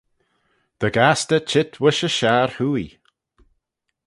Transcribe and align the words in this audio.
Dy 0.79 0.89
gastey 0.95 1.41
cheet 1.49 1.71
voish 1.79 2.03
y 2.07 2.09
shiarhwoaie. 2.17 2.93